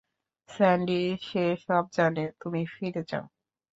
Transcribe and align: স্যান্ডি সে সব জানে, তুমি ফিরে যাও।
স্যান্ডি 0.49 0.99
সে 1.21 1.43
সব 1.65 1.83
জানে, 1.93 2.23
তুমি 2.41 2.61
ফিরে 2.73 3.01
যাও। 3.09 3.25